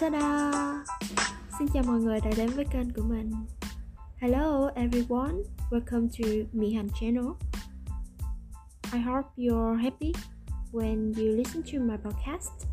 Ta-da! 0.00 0.50
Xin 1.58 1.68
chào 1.74 1.82
mọi 1.86 2.00
người 2.00 2.20
đã 2.24 2.30
đến 2.36 2.50
với 2.56 2.64
kênh 2.72 2.92
của 2.96 3.02
mình 3.08 3.32
Hello 4.16 4.70
everyone, 4.74 5.32
welcome 5.70 6.08
to 6.18 6.28
Mi 6.52 6.72
Hành 6.72 6.88
channel 7.00 7.24
I 8.92 9.00
hope 9.00 9.28
you're 9.36 9.74
happy 9.74 10.12
when 10.72 11.14
you 11.14 11.36
listen 11.36 11.62
to 11.62 11.78
my 11.80 11.96
podcast 12.04 12.66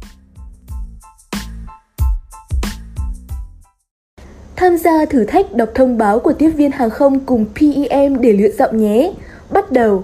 Tham 4.56 4.78
gia 4.78 5.06
thử 5.06 5.26
thách 5.26 5.54
đọc 5.56 5.70
thông 5.76 5.98
báo 5.98 6.20
của 6.20 6.34
tiếp 6.34 6.50
viên 6.50 6.72
hàng 6.72 6.90
không 6.90 7.20
cùng 7.20 7.46
PEM 7.56 8.22
để 8.22 8.34
luyện 8.34 8.52
giọng 8.58 8.78
nhé. 8.78 9.14
Bắt 9.52 9.72
đầu! 9.72 10.04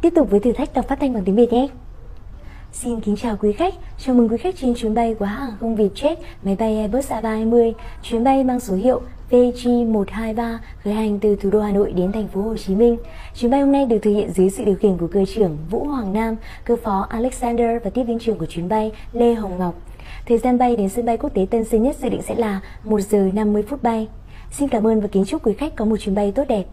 Tiếp 0.00 0.12
tục 0.14 0.30
với 0.30 0.40
thử 0.40 0.52
thách 0.52 0.74
đọc 0.74 0.88
phát 0.88 1.00
thanh 1.00 1.14
bằng 1.14 1.24
tiếng 1.24 1.36
Việt 1.36 1.52
nhé. 1.52 1.68
Xin 2.72 3.00
kính 3.00 3.16
chào 3.16 3.36
quý 3.36 3.52
khách, 3.52 3.74
chào 3.98 4.14
mừng 4.14 4.28
quý 4.28 4.36
khách 4.36 4.56
trên 4.56 4.74
chuyến 4.74 4.94
bay 4.94 5.14
của 5.14 5.24
hãng 5.24 5.40
hàng 5.40 5.56
không 5.60 5.76
Vietjet, 5.76 6.16
máy 6.42 6.56
bay 6.58 6.78
Airbus 6.78 7.12
A320, 7.12 7.72
chuyến 8.02 8.24
bay 8.24 8.44
mang 8.44 8.60
số 8.60 8.74
hiệu 8.74 9.00
VG123 9.30 10.56
khởi 10.84 10.94
hành 10.94 11.18
từ 11.18 11.36
thủ 11.36 11.50
đô 11.50 11.60
Hà 11.60 11.72
Nội 11.72 11.92
đến 11.92 12.12
thành 12.12 12.28
phố 12.28 12.42
Hồ 12.42 12.56
Chí 12.56 12.74
Minh. 12.74 12.96
Chuyến 13.34 13.50
bay 13.50 13.60
hôm 13.60 13.72
nay 13.72 13.86
được 13.86 13.98
thực 14.02 14.10
hiện 14.10 14.32
dưới 14.32 14.50
sự 14.50 14.64
điều 14.64 14.74
khiển 14.74 14.98
của 14.98 15.06
cơ 15.06 15.24
trưởng 15.24 15.58
Vũ 15.70 15.84
Hoàng 15.84 16.12
Nam, 16.12 16.36
cơ 16.64 16.76
phó 16.76 17.06
Alexander 17.08 17.82
và 17.84 17.90
tiếp 17.90 18.04
viên 18.04 18.18
trưởng 18.18 18.38
của 18.38 18.46
chuyến 18.46 18.68
bay 18.68 18.92
Lê 19.12 19.34
Hồng 19.34 19.58
Ngọc. 19.58 19.74
Thời 20.26 20.38
gian 20.38 20.58
bay 20.58 20.76
đến 20.76 20.88
sân 20.88 21.06
bay 21.06 21.16
quốc 21.16 21.34
tế 21.34 21.46
Tân 21.50 21.64
Sơn 21.64 21.82
Nhất 21.82 21.96
dự 21.96 22.08
định 22.08 22.22
sẽ 22.22 22.34
là 22.34 22.60
1 22.84 23.00
giờ 23.00 23.30
50 23.32 23.62
phút 23.62 23.82
bay. 23.82 24.08
Xin 24.50 24.68
cảm 24.68 24.86
ơn 24.86 25.00
và 25.00 25.08
kính 25.08 25.24
chúc 25.24 25.46
quý 25.46 25.52
khách 25.52 25.76
có 25.76 25.84
một 25.84 25.96
chuyến 25.96 26.14
bay 26.14 26.32
tốt 26.32 26.44
đẹp. 26.48 26.64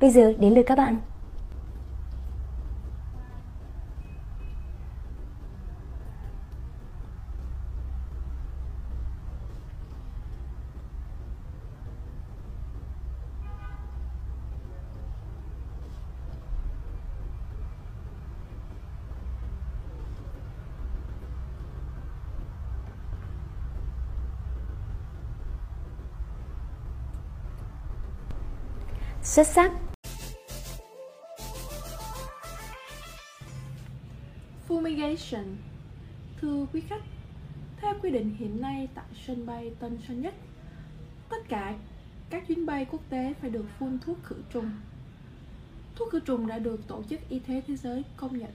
Bây 0.00 0.10
giờ 0.10 0.32
đến 0.38 0.54
lượt 0.54 0.62
các 0.62 0.78
bạn. 0.78 0.96
Xuất 29.22 29.46
sắc 29.46 29.72
Fumigation 34.68 35.44
Thưa 36.40 36.66
quý 36.72 36.80
khách, 36.80 37.02
theo 37.80 37.94
quy 38.02 38.10
định 38.10 38.36
hiện 38.38 38.60
nay 38.60 38.88
tại 38.94 39.04
sân 39.26 39.46
bay 39.46 39.72
Tân 39.80 39.98
Sơn 40.08 40.22
Nhất, 40.22 40.34
tất 41.28 41.36
cả 41.48 41.74
các 42.30 42.48
chuyến 42.48 42.66
bay 42.66 42.86
quốc 42.90 43.00
tế 43.10 43.34
phải 43.40 43.50
được 43.50 43.64
phun 43.78 43.98
thuốc 43.98 44.16
khử 44.24 44.36
trùng. 44.52 44.70
Thuốc 45.96 46.10
khử 46.12 46.20
trùng 46.20 46.46
đã 46.46 46.58
được 46.58 46.88
Tổ 46.88 47.02
chức 47.10 47.20
Y 47.28 47.38
tế 47.38 47.62
Thế 47.66 47.76
giới 47.76 48.04
công 48.16 48.38
nhận. 48.38 48.50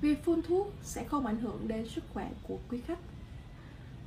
Việc 0.00 0.24
phun 0.24 0.42
thuốc 0.42 0.72
sẽ 0.82 1.04
không 1.04 1.26
ảnh 1.26 1.40
hưởng 1.40 1.68
đến 1.68 1.88
sức 1.88 2.04
khỏe 2.14 2.30
của 2.42 2.58
quý 2.70 2.80
khách. 2.86 2.98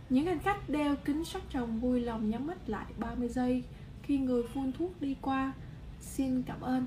Những 0.09 0.25
hành 0.25 0.39
khách 0.39 0.69
đeo 0.69 0.95
kính 1.05 1.25
sắt 1.25 1.41
trồng 1.49 1.79
vui 1.79 2.01
lòng 2.01 2.29
nhắm 2.29 2.47
mắt 2.47 2.69
lại 2.69 2.85
30 2.97 3.27
giây 3.27 3.63
khi 4.09 4.17
người 4.17 4.43
phun 4.53 4.71
thuốc 4.71 5.01
đi 5.01 5.15
qua. 5.21 5.53
Xin 6.01 6.43
cảm 6.43 6.61
ơn. 6.61 6.85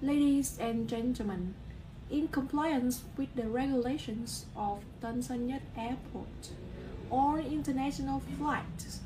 Ladies 0.00 0.60
and 0.60 0.90
gentlemen, 0.90 1.46
in 2.10 2.26
compliance 2.26 3.02
with 3.16 3.28
the 3.36 3.48
regulations 3.48 4.44
of 4.54 4.78
Tan 5.00 5.22
Son 5.22 5.46
Nhut 5.46 5.62
Airport, 5.76 6.50
all 7.10 7.38
international 7.38 8.20
flights 8.38 9.00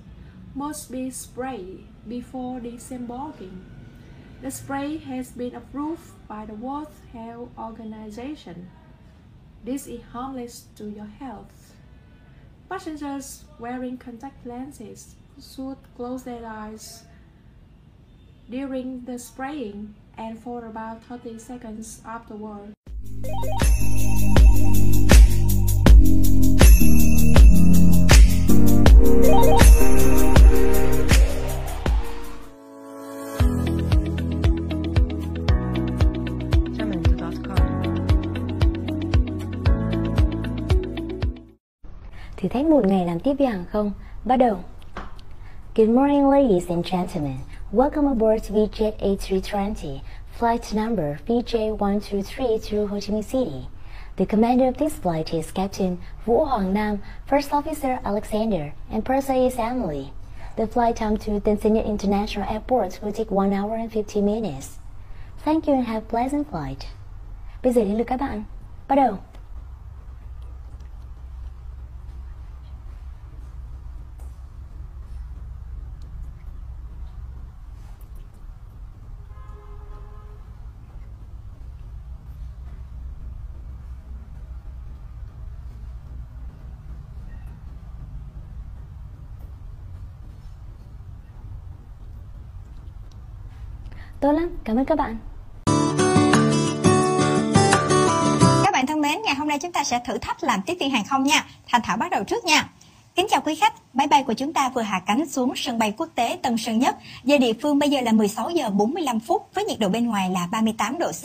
must 0.54 0.92
be 0.92 1.10
sprayed 1.10 1.78
before 2.08 2.60
disembarking. 2.60 3.64
The 4.42 4.50
spray 4.50 4.98
has 4.98 5.36
been 5.36 5.54
approved 5.54 6.10
by 6.28 6.46
the 6.46 6.54
World 6.54 6.92
Health 7.12 7.48
Organization. 7.58 8.70
This 9.64 9.86
is 9.86 10.00
harmless 10.12 10.64
to 10.76 10.84
your 10.84 11.10
health. 11.20 11.74
Passengers 12.68 13.44
wearing 13.60 13.98
contact 13.98 14.46
lenses 14.46 15.14
should 15.40 15.76
close 15.96 16.22
their 16.24 16.46
eyes 16.46 17.04
during 18.50 19.04
the 19.04 19.18
spraying 19.18 19.94
and 20.16 20.38
for 20.38 20.66
about 20.66 21.02
30 21.08 21.38
seconds 21.38 22.00
afterward. 22.04 22.74
Thử 42.36 42.48
thách 42.48 42.66
một 42.66 42.86
ngày 42.86 43.06
làm 43.06 43.20
tiếp 43.20 43.34
viên 43.34 43.50
hàng 43.50 43.64
không, 43.70 43.92
bắt 44.24 44.36
đầu. 44.36 44.64
Good 45.74 45.90
morning 45.90 46.28
ladies 46.28 46.70
and 46.70 46.84
gentlemen. 46.86 47.40
Welcome 47.72 48.06
aboard 48.06 48.44
VJet 48.44 48.96
A320, 49.02 50.02
flight 50.30 50.72
number 50.72 51.18
VJ123 51.26 52.64
to 52.66 52.86
Ho 52.86 53.00
Chi 53.00 53.12
Minh 53.12 53.24
City. 53.24 53.66
The 54.14 54.24
commander 54.24 54.68
of 54.68 54.76
this 54.76 54.94
flight 54.94 55.34
is 55.34 55.50
Captain 55.50 55.98
Vũ 56.24 56.46
Hoàng 56.46 56.72
Nam, 56.72 57.02
First 57.26 57.52
Officer 57.52 57.98
Alexander, 58.04 58.72
and 58.88 59.04
Purser 59.04 59.50
Emily. 59.58 60.12
The 60.56 60.68
flight 60.68 60.94
time 60.94 61.16
to 61.16 61.40
Nhất 61.40 61.84
International 61.84 62.48
Airport 62.48 63.00
will 63.02 63.12
take 63.12 63.32
1 63.32 63.52
hour 63.52 63.74
and 63.74 63.90
50 63.90 64.20
minutes. 64.20 64.78
Thank 65.44 65.66
you 65.66 65.74
and 65.74 65.86
have 65.88 66.04
a 66.04 66.06
pleasant 66.06 66.48
flight. 66.52 66.86
Bây 67.62 67.72
giờ 67.72 67.84
đến 67.84 67.98
lượt 67.98 68.06
các 68.06 68.20
bạn. 68.20 68.44
Bắt 68.88 68.94
đầu. 68.94 69.18
Tốt 94.24 94.32
lắm, 94.32 94.50
cảm 94.64 94.76
ơn 94.76 94.84
các 94.84 94.98
bạn. 94.98 95.16
Các 98.64 98.72
bạn 98.72 98.86
thân 98.86 99.00
mến, 99.00 99.22
ngày 99.24 99.34
hôm 99.34 99.48
nay 99.48 99.58
chúng 99.58 99.72
ta 99.72 99.84
sẽ 99.84 100.00
thử 100.06 100.18
thách 100.18 100.44
làm 100.44 100.62
tiếp 100.66 100.76
viên 100.80 100.90
hàng 100.90 101.04
không 101.04 101.22
nha. 101.24 101.44
Thành 101.68 101.80
Thảo 101.84 101.96
bắt 101.96 102.10
đầu 102.10 102.24
trước 102.24 102.44
nha. 102.44 102.68
Quý 103.44 103.54
khách, 103.54 103.74
máy 103.94 104.06
bay 104.06 104.22
của 104.22 104.32
chúng 104.32 104.52
ta 104.52 104.68
vừa 104.68 104.82
hạ 104.82 105.02
cánh 105.06 105.26
xuống 105.26 105.52
sân 105.56 105.78
bay 105.78 105.92
quốc 105.96 106.08
tế 106.14 106.38
Tân 106.42 106.56
Sơn 106.58 106.78
Nhất. 106.78 106.96
Giờ 107.24 107.38
địa 107.38 107.52
phương 107.62 107.78
bây 107.78 107.90
giờ 107.90 108.00
là 108.00 108.12
16 108.12 108.50
giờ 108.50 108.70
45 108.70 109.20
phút 109.20 109.48
với 109.54 109.64
nhiệt 109.64 109.78
độ 109.78 109.88
bên 109.88 110.06
ngoài 110.06 110.30
là 110.30 110.48
38 110.52 110.98
độ 110.98 111.12
C. 111.12 111.24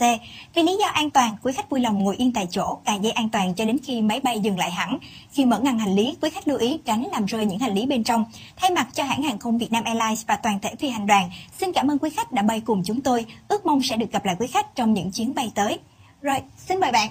Vì 0.54 0.62
lý 0.62 0.76
do 0.80 0.86
an 0.86 1.10
toàn, 1.10 1.36
quý 1.42 1.52
khách 1.52 1.70
vui 1.70 1.80
lòng 1.80 1.98
ngồi 1.98 2.16
yên 2.16 2.32
tại 2.32 2.46
chỗ, 2.50 2.78
cài 2.84 2.98
dây 2.98 3.12
an 3.12 3.28
toàn 3.28 3.54
cho 3.54 3.64
đến 3.64 3.78
khi 3.82 4.02
máy 4.02 4.20
bay 4.20 4.40
dừng 4.40 4.58
lại 4.58 4.70
hẳn. 4.70 4.98
Khi 5.32 5.44
mở 5.44 5.58
ngăn 5.58 5.78
hành 5.78 5.94
lý, 5.94 6.16
quý 6.20 6.30
khách 6.30 6.48
lưu 6.48 6.58
ý 6.58 6.78
tránh 6.84 7.08
làm 7.12 7.26
rơi 7.26 7.46
những 7.46 7.58
hành 7.58 7.74
lý 7.74 7.86
bên 7.86 8.04
trong. 8.04 8.24
Thay 8.56 8.70
mặt 8.70 8.88
cho 8.94 9.04
hãng 9.04 9.22
hàng 9.22 9.38
không 9.38 9.58
Việt 9.58 9.72
Nam 9.72 9.84
Airlines 9.84 10.26
và 10.26 10.36
toàn 10.36 10.58
thể 10.60 10.74
phi 10.78 10.88
hành 10.88 11.06
đoàn, 11.06 11.30
xin 11.58 11.72
cảm 11.72 11.90
ơn 11.90 11.98
quý 11.98 12.10
khách 12.10 12.32
đã 12.32 12.42
bay 12.42 12.62
cùng 12.66 12.82
chúng 12.84 13.00
tôi. 13.00 13.26
Ước 13.48 13.66
mong 13.66 13.82
sẽ 13.82 13.96
được 13.96 14.12
gặp 14.12 14.24
lại 14.24 14.36
quý 14.38 14.46
khách 14.46 14.74
trong 14.74 14.94
những 14.94 15.12
chuyến 15.12 15.34
bay 15.34 15.52
tới. 15.54 15.78
Rồi, 16.22 16.38
xin 16.56 16.80
mời 16.80 16.92
bạn. 16.92 17.08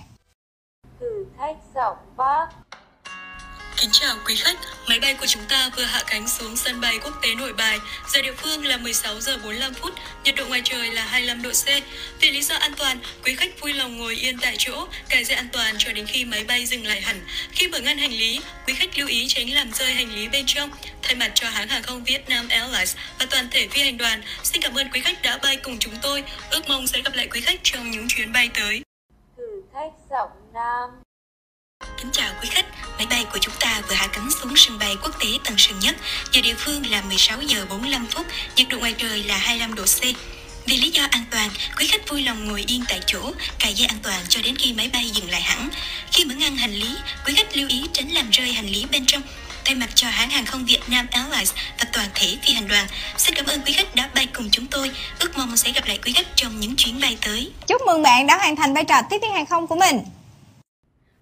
Thử 1.00 1.26
thách 1.38 1.58
giọng 1.76 1.98
bác 2.18 2.48
Kính 3.82 3.90
chào 3.92 4.16
quý 4.26 4.36
khách, 4.36 4.58
máy 4.90 5.00
bay 5.00 5.16
của 5.20 5.26
chúng 5.26 5.42
ta 5.50 5.70
vừa 5.78 5.84
hạ 5.84 6.04
cánh 6.08 6.28
xuống 6.28 6.56
sân 6.56 6.82
bay 6.82 7.00
quốc 7.04 7.14
tế 7.22 7.36
Nội 7.36 7.54
Bài. 7.54 7.80
Giờ 8.14 8.22
địa 8.22 8.34
phương 8.38 8.66
là 8.66 8.78
16 8.78 9.20
giờ 9.20 9.38
45 9.44 9.74
phút, 9.74 9.94
nhiệt 10.24 10.36
độ 10.36 10.46
ngoài 10.48 10.62
trời 10.64 10.92
là 10.92 11.06
25 11.06 11.42
độ 11.42 11.50
C. 11.50 11.66
Vì 12.22 12.32
lý 12.32 12.42
do 12.42 12.56
an 12.56 12.72
toàn, 12.78 13.00
quý 13.24 13.36
khách 13.36 13.62
vui 13.62 13.74
lòng 13.74 13.98
ngồi 13.98 14.16
yên 14.16 14.38
tại 14.42 14.56
chỗ, 14.58 14.88
cài 15.10 15.24
dây 15.24 15.38
an 15.38 15.48
toàn 15.54 15.76
cho 15.78 15.92
đến 15.92 16.06
khi 16.06 16.26
máy 16.26 16.44
bay 16.44 16.66
dừng 16.66 16.86
lại 16.86 17.02
hẳn. 17.02 17.22
Khi 17.52 17.68
mở 17.68 17.80
ngăn 17.80 17.98
hành 17.98 18.12
lý, 18.12 18.42
quý 18.68 18.74
khách 18.74 18.98
lưu 18.98 19.08
ý 19.08 19.28
tránh 19.28 19.54
làm 19.54 19.72
rơi 19.74 19.94
hành 19.94 20.16
lý 20.16 20.28
bên 20.28 20.46
trong. 20.48 20.70
Thay 21.02 21.16
mặt 21.16 21.32
cho 21.36 21.50
hãng 21.50 21.68
hàng 21.68 21.84
không 21.84 22.04
Vietnam 22.04 22.48
Airlines 22.50 22.96
và 23.20 23.26
toàn 23.32 23.48
thể 23.52 23.68
phi 23.68 23.82
hành 23.84 23.98
đoàn, 23.98 24.22
xin 24.44 24.62
cảm 24.62 24.76
ơn 24.76 24.90
quý 24.94 25.02
khách 25.02 25.22
đã 25.22 25.40
bay 25.44 25.58
cùng 25.58 25.80
chúng 25.80 25.96
tôi. 26.02 26.24
Ước 26.52 26.70
mong 26.70 26.88
sẽ 26.88 27.02
gặp 27.02 27.14
lại 27.16 27.28
quý 27.28 27.42
khách 27.42 27.60
trong 27.64 27.92
những 27.92 28.08
chuyến 28.10 28.34
bay 28.34 28.50
tới. 28.54 28.82
Thử 29.38 29.62
thách 29.74 29.94
giọng 30.10 30.32
nam 30.54 30.90
Kính 32.00 32.12
chào 32.12 32.34
quý 32.42 32.50
khách, 32.52 32.66
máy 32.98 33.08
bay 33.10 33.26
của 33.34 33.38
chúng 33.42 33.54
ta 33.60 33.82
vừa 33.88 33.96
hạ 33.96 34.08
cánh 34.08 34.30
xuống 34.42 34.54
sân 34.56 34.80
bay 34.80 34.96
quốc 35.02 35.20
tế 35.20 35.28
Tân 35.44 35.54
Sơn 35.58 35.80
Nhất. 35.80 35.96
Giờ 36.32 36.42
địa 36.42 36.56
phương 36.58 36.90
là 36.90 37.02
16 37.02 37.42
giờ 37.42 37.66
45 37.70 38.08
phút, 38.08 38.26
nhiệt 38.56 38.68
độ 38.70 38.80
ngoài 38.80 38.96
trời 38.98 39.24
là 39.24 39.38
25 39.38 39.76
độ 39.76 39.84
C. 39.84 40.02
Vì 40.66 40.78
lý 40.78 40.92
do 40.92 41.04
an 41.12 41.24
toàn, 41.32 41.50
quý 41.78 41.88
khách 41.88 42.10
vui 42.10 42.24
lòng 42.24 42.48
ngồi 42.48 42.64
yên 42.68 42.84
tại 42.90 43.00
chỗ, 43.06 43.32
cài 43.60 43.74
dây 43.74 43.88
an 43.88 43.98
toàn 44.04 44.22
cho 44.30 44.42
đến 44.42 44.56
khi 44.56 44.74
máy 44.74 44.90
bay 44.94 45.10
dừng 45.10 45.30
lại 45.30 45.42
hẳn. 45.42 45.70
Khi 46.12 46.26
mở 46.26 46.34
ngăn 46.34 46.58
hành 46.58 46.74
lý, 46.74 46.96
quý 47.26 47.34
khách 47.36 47.58
lưu 47.58 47.68
ý 47.70 47.84
tránh 47.94 48.10
làm 48.10 48.30
rơi 48.30 48.54
hành 48.54 48.68
lý 48.68 48.86
bên 48.92 49.06
trong. 49.06 49.22
Thay 49.66 49.76
mặt 49.76 49.90
cho 49.96 50.08
hãng 50.10 50.30
hàng 50.30 50.46
không 50.46 50.66
Việt 50.66 50.82
Nam 50.88 51.08
Airlines 51.12 51.52
và 51.80 51.86
toàn 51.94 52.08
thể 52.16 52.38
phi 52.44 52.54
hành 52.54 52.68
đoàn, 52.68 52.88
xin 53.18 53.36
cảm 53.36 53.46
ơn 53.46 53.62
quý 53.66 53.74
khách 53.74 53.96
đã 53.96 54.10
bay 54.16 54.28
cùng 54.34 54.50
chúng 54.52 54.66
tôi. 54.68 54.92
Ước 55.20 55.38
mong 55.38 55.58
sẽ 55.58 55.72
gặp 55.72 55.88
lại 55.88 56.00
quý 56.06 56.14
khách 56.14 56.28
trong 56.36 56.60
những 56.60 56.76
chuyến 56.76 57.00
bay 57.00 57.18
tới. 57.26 57.52
Chúc 57.68 57.82
mừng 57.88 58.04
bạn 58.04 58.28
đã 58.28 58.38
hoàn 58.38 58.56
thành 58.56 58.74
vai 58.74 58.84
trò 58.84 58.96
tiếp 59.10 59.18
viên 59.22 59.34
hàng 59.34 59.46
không 59.46 59.68
của 59.68 59.76
mình. 59.76 60.00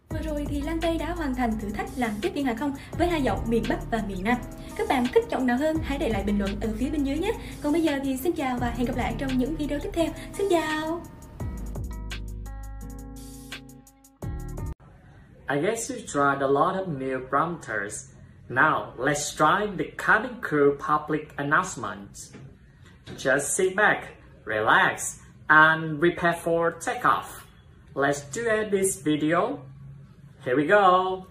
Vừa 0.10 0.20
rồi 0.22 0.46
thì 0.50 0.62
Lan 0.62 0.82
Tây 0.82 0.98
đã 0.98 1.14
hoàn 1.14 1.36
thành 1.36 1.60
thử 1.60 1.70
thách 1.70 1.90
làm 1.96 2.12
tiếp 2.22 2.30
viên 2.30 2.46
hàng 2.46 2.58
không 2.58 2.74
với 2.98 3.08
hai 3.08 3.22
giọng 3.22 3.40
miền 3.48 3.64
Bắc 3.70 3.78
và 3.92 4.04
miền 4.08 4.24
Nam. 4.24 4.38
Các 4.78 4.88
bạn 4.90 5.06
thích 5.14 5.24
giọng 5.30 5.48
nào 5.48 5.58
hơn 5.58 5.78
hãy 5.84 5.98
để 5.98 6.10
lại 6.10 6.24
bình 6.24 6.40
luận 6.40 6.60
ở 6.62 6.70
phía 6.80 6.90
bên 6.90 7.04
dưới 7.04 7.18
nhé. 7.18 7.32
Còn 7.64 7.74
bây 7.74 7.84
giờ 7.84 8.00
thì 8.04 8.18
xin 8.18 8.32
chào 8.32 8.58
và 8.58 8.70
hẹn 8.70 8.88
gặp 8.88 8.98
lại 8.98 9.16
trong 9.18 9.38
những 9.38 9.56
video 9.56 9.80
tiếp 9.80 9.90
theo. 9.94 10.08
Xin 10.34 10.48
chào! 10.50 11.02
I 15.50 15.62
guess 15.62 15.92
you 15.92 15.98
tried 15.98 16.42
a 16.42 16.48
lot 16.48 16.76
of 16.76 16.88
new 17.00 17.30
prompters. 17.30 18.06
Now, 18.50 18.94
let's 18.98 19.32
try 19.38 19.68
the 19.78 19.92
cabin 19.98 20.42
crew 20.42 20.78
public 20.78 21.36
announcement. 21.38 22.10
Just 23.18 23.40
sit 23.40 23.76
back, 23.76 24.04
relax, 24.46 25.20
and 25.48 26.00
prepare 26.00 26.40
for 26.44 26.72
takeoff. 26.80 27.24
Let's 27.94 28.22
do 28.34 28.42
it 28.42 28.72
this 28.72 29.02
video. 29.06 29.60
Here 30.48 30.56
we 30.56 30.66
go. 30.66 31.28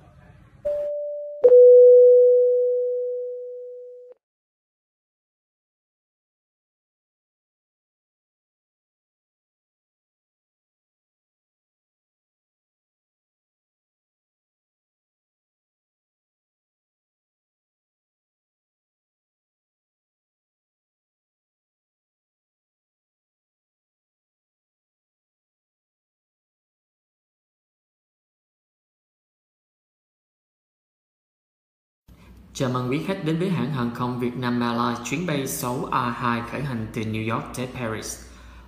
Chào 32.58 32.70
mừng 32.70 32.90
quý 32.90 33.00
khách 33.06 33.24
đến 33.24 33.38
với 33.38 33.50
hãng 33.50 33.72
hàng 33.72 33.90
không 33.94 34.20
Vietnam 34.20 34.60
Airlines 34.60 35.10
chuyến 35.10 35.26
bay 35.26 35.44
6A2 35.44 36.42
khởi 36.50 36.62
hành 36.62 36.86
từ 36.92 37.02
New 37.02 37.34
York 37.34 37.44
tới 37.56 37.68
Paris. 37.74 38.24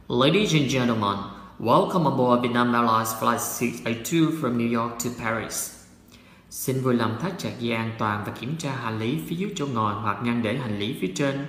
Ladies 0.08 0.52
and 0.52 0.74
gentlemen, 0.74 1.16
welcome 1.60 2.04
aboard 2.04 2.42
Vietnam 2.42 2.72
Airlines 2.72 3.14
Flight 3.20 3.38
682 3.38 4.20
from 4.40 4.58
New 4.58 4.80
York 4.80 4.92
to 5.04 5.10
Paris. 5.24 5.74
Xin 6.50 6.80
vui 6.80 6.94
lòng 6.94 7.18
thắt 7.20 7.38
chặt 7.38 7.50
dây 7.60 7.76
an 7.76 7.90
toàn 7.98 8.22
và 8.26 8.32
kiểm 8.40 8.56
tra 8.56 8.72
hành 8.72 8.98
lý 8.98 9.18
phía 9.28 9.36
dưới 9.36 9.52
chỗ 9.56 9.66
ngồi 9.66 9.94
hoặc 9.94 10.18
ngăn 10.22 10.42
để 10.42 10.56
hành 10.56 10.78
lý 10.78 10.96
phía 11.00 11.12
trên. 11.14 11.46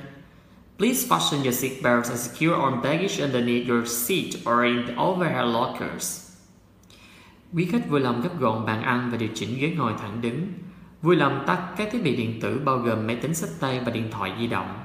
Please 0.78 1.08
fasten 1.08 1.44
your 1.44 1.56
seat 1.56 1.74
belts 1.84 2.10
and 2.10 2.20
secure 2.20 2.62
all 2.62 2.76
baggage 2.84 3.22
underneath 3.22 3.70
your 3.70 3.88
seat 3.88 4.26
or 4.50 4.64
in 4.64 4.88
the 4.88 5.04
overhead 5.04 5.46
lockers. 5.46 6.32
Quý 7.54 7.66
khách 7.66 7.90
vui 7.90 8.00
lòng 8.00 8.22
gấp 8.22 8.40
gọn 8.40 8.66
bàn 8.66 8.82
ăn 8.82 9.10
và 9.12 9.18
điều 9.18 9.30
chỉnh 9.36 9.60
ghế 9.60 9.74
ngồi 9.78 9.94
thẳng 10.02 10.22
đứng. 10.22 10.48
Vui 11.02 11.16
lòng 11.16 11.44
tắt 11.48 11.74
các 11.78 11.90
thiết 11.92 12.04
bị 12.04 12.16
điện 12.16 12.40
tử 12.42 12.62
bao 12.66 12.78
gồm 12.78 13.08
máy 13.08 13.16
tính 13.16 13.34
sách 13.34 13.50
tay 13.60 13.80
và 13.86 13.92
điện 13.92 14.08
thoại 14.12 14.32
di 14.40 14.48
động. 14.48 14.80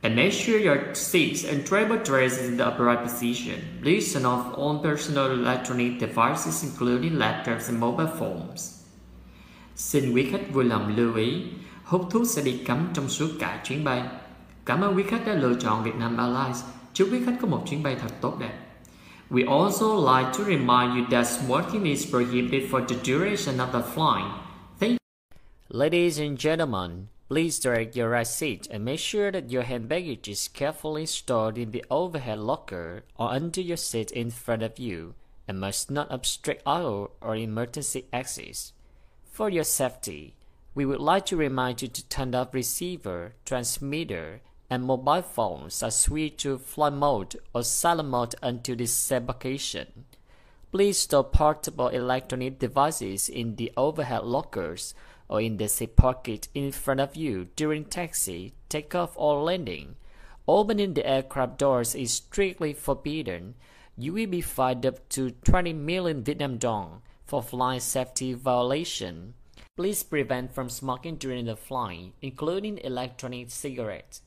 And 0.00 0.16
make 0.16 0.30
sure 0.30 0.68
your 0.68 0.78
seats 0.94 1.46
and 1.46 1.68
travel 1.68 1.98
trays 2.04 2.38
is 2.38 2.50
in 2.50 2.58
the 2.58 2.64
upright 2.64 2.98
position. 3.04 3.58
Please 3.82 4.14
turn 4.14 4.24
off 4.24 4.52
all 4.56 4.84
personal 4.84 5.30
electronic 5.30 6.00
devices 6.00 6.64
including 6.64 7.18
laptops 7.18 7.68
and 7.68 7.78
mobile 7.80 8.10
phones. 8.18 8.82
Xin 9.76 10.12
quý 10.14 10.28
khách 10.30 10.52
vui 10.52 10.64
lòng 10.64 10.96
lưu 10.96 11.14
ý, 11.14 11.42
hút 11.84 12.06
thuốc 12.10 12.22
sẽ 12.26 12.42
bị 12.42 12.64
cấm 12.66 12.88
trong 12.94 13.08
suốt 13.08 13.28
cả 13.38 13.60
chuyến 13.64 13.84
bay. 13.84 14.02
Cảm 14.64 14.80
ơn 14.80 14.96
quý 14.96 15.02
khách 15.02 15.26
đã 15.26 15.34
lựa 15.34 15.54
chọn 15.54 15.84
Vietnam 15.84 16.16
Airlines. 16.16 16.64
Chúc 16.94 17.08
quý 17.12 17.18
khách 17.26 17.36
có 17.42 17.48
một 17.48 17.64
chuyến 17.70 17.82
bay 17.82 17.96
thật 18.02 18.20
tốt 18.20 18.36
đẹp. 18.40 18.58
We 19.30 19.60
also 19.60 20.16
like 20.18 20.32
to 20.38 20.44
remind 20.44 20.96
you 20.96 21.04
that 21.10 21.26
smoking 21.26 21.84
is 21.84 22.10
prohibited 22.10 22.70
for 22.70 22.84
the 22.86 22.96
duration 23.04 23.56
of 23.56 23.72
the 23.72 23.82
flight. 23.94 24.51
Ladies 25.74 26.18
and 26.18 26.36
gentlemen, 26.36 27.08
please 27.30 27.58
direct 27.58 27.96
your 27.96 28.10
right 28.10 28.26
seat 28.26 28.68
and 28.70 28.84
make 28.84 29.00
sure 29.00 29.32
that 29.32 29.50
your 29.50 29.62
hand 29.62 29.88
baggage 29.88 30.28
is 30.28 30.48
carefully 30.48 31.06
stored 31.06 31.56
in 31.56 31.70
the 31.70 31.82
overhead 31.90 32.40
locker 32.40 33.04
or 33.16 33.32
under 33.32 33.62
your 33.62 33.78
seat 33.78 34.10
in 34.10 34.30
front 34.30 34.62
of 34.62 34.78
you 34.78 35.14
and 35.48 35.58
must 35.58 35.90
not 35.90 36.08
obstruct 36.10 36.60
aisle 36.66 37.12
or 37.22 37.36
emergency 37.36 38.04
exits. 38.12 38.74
For 39.24 39.48
your 39.48 39.64
safety, 39.64 40.34
we 40.74 40.84
would 40.84 41.00
like 41.00 41.24
to 41.26 41.38
remind 41.38 41.80
you 41.80 41.88
to 41.88 42.06
turn 42.06 42.34
off 42.34 42.52
receiver, 42.52 43.32
transmitter, 43.46 44.42
and 44.68 44.84
mobile 44.84 45.22
phones 45.22 45.82
are 45.82 45.90
switched 45.90 46.40
to 46.40 46.58
flight 46.58 46.92
mode 46.92 47.36
or 47.54 47.62
silent 47.62 48.10
mode 48.10 48.34
until 48.42 48.76
disembarkation. 48.76 50.04
Please 50.70 50.98
store 50.98 51.24
portable 51.24 51.88
electronic 51.88 52.58
devices 52.58 53.30
in 53.30 53.56
the 53.56 53.72
overhead 53.74 54.24
lockers 54.24 54.94
or 55.28 55.40
in 55.40 55.56
the 55.56 55.68
seat 55.68 55.96
pocket 55.96 56.48
in 56.54 56.72
front 56.72 57.00
of 57.00 57.16
you 57.16 57.48
during 57.56 57.84
taxi, 57.84 58.54
takeoff, 58.68 59.12
or 59.16 59.42
landing. 59.42 59.96
Opening 60.48 60.94
the 60.94 61.06
aircraft 61.06 61.58
doors 61.58 61.94
is 61.94 62.14
strictly 62.14 62.72
forbidden. 62.72 63.54
You 63.96 64.12
will 64.12 64.26
be 64.26 64.40
fined 64.40 64.84
up 64.84 65.08
to 65.10 65.30
20 65.30 65.72
million 65.72 66.24
Vietnam 66.24 66.58
dong 66.58 67.02
for 67.24 67.42
flight 67.42 67.82
safety 67.82 68.34
violation. 68.34 69.34
Please 69.76 70.02
prevent 70.02 70.52
from 70.52 70.68
smoking 70.68 71.16
during 71.16 71.46
the 71.46 71.56
flight, 71.56 72.12
including 72.20 72.78
electronic 72.78 73.50
cigarettes. 73.50 74.22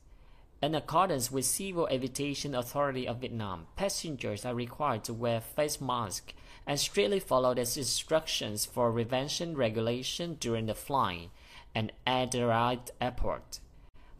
In 0.62 0.74
accordance 0.74 1.30
with 1.30 1.44
Civil 1.44 1.86
Aviation 1.90 2.54
Authority 2.54 3.06
of 3.06 3.20
Vietnam, 3.20 3.66
passengers 3.76 4.46
are 4.46 4.54
required 4.54 5.04
to 5.04 5.12
wear 5.12 5.40
face 5.40 5.80
masks 5.82 6.32
and 6.66 6.80
strictly 6.80 7.20
follow 7.20 7.54
the 7.54 7.60
instructions 7.60 8.64
for 8.64 8.90
prevention 8.90 9.54
regulation 9.54 10.36
during 10.40 10.64
the 10.66 10.74
flight 10.74 11.28
and 11.74 11.92
at 12.06 12.32
the 12.32 12.46
right 12.46 12.90
airport. 13.02 13.60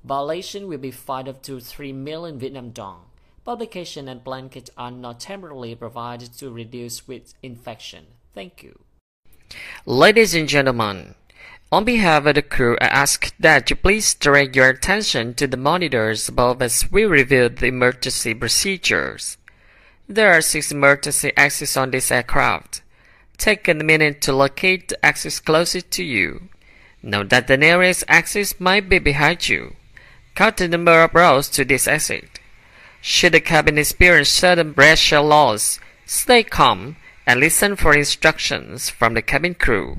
Violation 0.04 0.68
will 0.68 0.78
be 0.78 0.90
fined 0.90 1.28
up 1.28 1.42
to 1.42 1.58
3 1.58 1.92
million 1.94 2.38
Vietnam 2.38 2.70
dong. 2.70 3.06
Publication 3.44 4.06
and 4.06 4.22
blanket 4.22 4.68
are 4.76 4.90
not 4.90 5.20
temporarily 5.20 5.74
provided 5.74 6.34
to 6.34 6.50
reduce 6.50 7.08
with 7.08 7.32
infection. 7.42 8.06
Thank 8.34 8.62
you. 8.62 8.78
Ladies 9.86 10.34
and 10.34 10.48
gentlemen, 10.48 11.14
on 11.72 11.84
behalf 11.84 12.26
of 12.26 12.34
the 12.36 12.42
crew, 12.42 12.76
I 12.80 12.86
ask 12.86 13.34
that 13.40 13.68
you 13.70 13.76
please 13.76 14.14
direct 14.14 14.54
your 14.54 14.68
attention 14.68 15.34
to 15.34 15.46
the 15.46 15.56
monitors 15.56 16.28
above 16.28 16.62
as 16.62 16.90
we 16.92 17.04
review 17.04 17.48
the 17.48 17.66
emergency 17.66 18.34
procedures. 18.34 19.36
There 20.08 20.32
are 20.32 20.40
six 20.40 20.70
emergency 20.70 21.32
exits 21.36 21.76
on 21.76 21.90
this 21.90 22.12
aircraft. 22.12 22.82
Take 23.36 23.66
a 23.66 23.74
minute 23.74 24.20
to 24.22 24.32
locate 24.32 24.88
the 24.88 25.04
exit 25.04 25.42
closest 25.44 25.90
to 25.92 26.04
you. 26.04 26.48
Note 27.02 27.30
that 27.30 27.48
the 27.48 27.56
nearest 27.56 28.04
exit 28.08 28.54
might 28.60 28.88
be 28.88 29.00
behind 29.00 29.48
you. 29.48 29.74
Count 30.36 30.58
the 30.58 30.68
number 30.68 31.02
of 31.02 31.14
rows 31.14 31.48
to 31.50 31.64
this 31.64 31.88
exit. 31.88 32.38
Should 33.00 33.32
the 33.32 33.40
cabin 33.40 33.78
experience 33.78 34.28
sudden 34.28 34.74
pressure 34.74 35.20
loss, 35.20 35.80
stay 36.04 36.44
calm 36.44 36.96
and 37.26 37.40
listen 37.40 37.74
for 37.74 37.94
instructions 37.94 38.88
from 38.88 39.14
the 39.14 39.22
cabin 39.22 39.54
crew. 39.54 39.98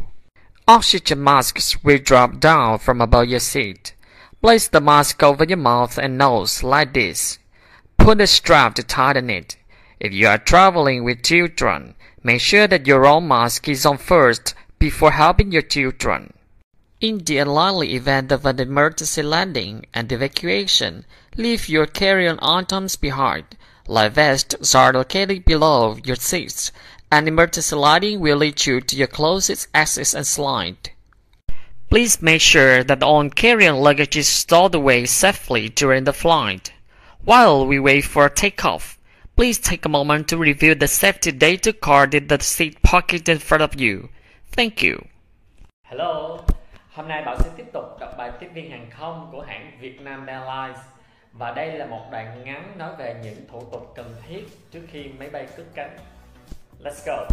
Oxygen 0.69 1.24
masks 1.24 1.81
will 1.81 1.97
drop 1.97 2.41
down 2.41 2.77
from 2.77 3.00
above 3.00 3.29
your 3.29 3.39
seat. 3.39 3.95
Place 4.41 4.67
the 4.67 4.81
mask 4.81 5.24
over 5.24 5.45
your 5.45 5.55
mouth 5.55 5.97
and 5.97 6.17
nose 6.17 6.62
like 6.62 6.93
this. 6.93 7.39
Put 7.97 8.19
a 8.19 8.27
strap 8.27 8.75
to 8.75 8.83
tighten 8.83 9.29
it. 9.29 9.55
If 10.01 10.12
you 10.12 10.27
are 10.27 10.38
traveling 10.38 11.05
with 11.05 11.24
children, 11.24 11.95
make 12.21 12.41
sure 12.41 12.67
that 12.67 12.86
your 12.86 13.05
own 13.05 13.29
mask 13.29 13.69
is 13.69 13.86
on 13.86 13.97
first 13.97 14.55
before 14.77 15.12
helping 15.12 15.53
your 15.53 15.62
children. 15.62 16.33
In 17.00 17.19
the 17.19 17.38
unlikely 17.38 17.95
event 17.95 18.33
of 18.33 18.45
an 18.45 18.59
emergency 18.59 19.24
landing 19.24 19.86
and 19.93 20.12
evacuation, 20.12 21.05
leave 21.38 21.69
your 21.69 21.86
carry-on 21.86 22.39
items 22.41 22.97
behind. 22.97 23.45
Life 23.88 24.13
vests 24.13 24.75
are 24.75 24.91
located 24.91 25.45
below 25.45 25.95
your 26.03 26.17
seats. 26.17 26.74
An 27.10 27.26
emergency 27.26 27.74
lighting 27.74 28.20
will 28.20 28.36
lead 28.36 28.66
you 28.66 28.82
to 28.82 28.96
your 28.98 29.08
closest 29.08 29.70
exit 29.74 30.14
and 30.14 30.28
slide. 30.28 30.90
Please 31.90 32.22
make 32.22 32.42
sure 32.42 32.84
that 32.84 33.02
all 33.02 33.30
carry-on 33.30 33.78
luggage 33.80 34.18
is 34.18 34.28
stowed 34.28 34.76
away 34.76 35.06
safely 35.06 35.70
during 35.70 36.04
the 36.04 36.12
flight. 36.12 36.74
While 37.24 37.66
we 37.66 37.80
wait 37.80 38.04
for 38.04 38.28
takeoff, 38.28 39.00
please 39.38 39.58
take 39.58 39.86
a 39.86 39.90
moment 39.90 40.28
to 40.28 40.38
review 40.38 40.76
the 40.76 40.90
safety 40.90 41.32
data 41.32 41.72
card 41.72 42.14
in 42.14 42.28
the 42.28 42.40
seat 42.40 42.82
pocket 42.82 43.30
in 43.30 43.40
front 43.40 43.64
of 43.64 43.80
you. 43.80 44.10
Thank 44.52 44.84
you. 44.84 45.06
Hello, 45.84 46.40
hôm 46.92 47.08
nay 47.08 47.24
Bảo 47.26 47.38
sẽ 47.40 47.50
tiếp 47.58 47.68
tục 47.74 48.00
đọc 48.00 48.16
bài 48.18 48.32
tiếp 48.40 48.48
viên 48.54 48.72
hàng 48.72 48.90
không 48.92 49.30
của 49.32 49.42
hãng 49.42 49.78
Vietnam 49.82 50.26
Airlines 50.26 50.80
và 51.34 51.52
đây 51.52 51.78
là 51.78 51.86
một 51.86 52.08
đoạn 52.12 52.44
ngắn 52.44 52.78
nói 52.78 52.92
về 53.00 53.16
những 53.24 53.48
thủ 53.52 53.62
tục 53.72 53.94
cần 53.96 54.16
thiết 54.28 54.44
trước 54.72 54.82
khi 54.92 55.04
máy 55.20 55.30
bay 55.30 55.48
cất 55.58 55.66
cánh. 55.76 55.98
Let's 56.79 57.03
go. 57.03 57.27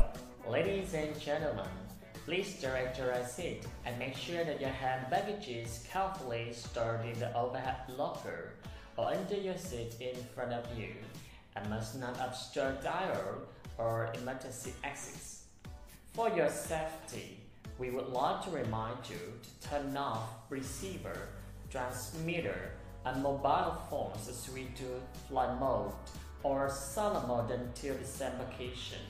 Ladies 0.48 0.94
and 0.94 1.20
gentlemen, 1.20 1.68
please 2.24 2.54
direct 2.62 2.96
your 2.96 3.14
seat 3.26 3.62
and 3.84 3.98
make 3.98 4.16
sure 4.16 4.42
that 4.42 4.58
your 4.58 4.70
hand 4.70 5.04
baggage 5.10 5.48
is 5.48 5.84
carefully 5.86 6.50
stored 6.54 7.04
in 7.04 7.18
the 7.20 7.36
overhead 7.36 7.76
locker 7.94 8.54
or 8.96 9.12
under 9.12 9.36
your 9.36 9.58
seat 9.58 9.96
in 10.00 10.16
front 10.34 10.54
of 10.54 10.66
you 10.78 10.94
and 11.56 11.68
must 11.68 12.00
not 12.00 12.18
obstruct 12.20 12.86
aisle 12.86 13.42
or 13.76 14.10
emergency 14.14 14.72
exits. 14.82 15.42
For 16.14 16.30
your 16.30 16.48
safety, 16.48 17.36
we 17.78 17.90
would 17.90 18.08
like 18.08 18.42
to 18.44 18.50
remind 18.50 18.96
you 19.10 19.18
to 19.42 19.68
turn 19.68 19.94
off 19.94 20.26
receiver, 20.48 21.28
transmitter, 21.70 22.70
and 23.04 23.22
mobile 23.22 23.76
phones 23.90 24.26
as 24.26 24.48
we 24.54 24.68
do 24.74 25.02
flight 25.28 25.60
mode 25.60 25.92
or 26.42 26.70
silent 26.70 27.28
mode 27.28 27.50
until 27.50 27.94
disembarkation. 27.98 29.00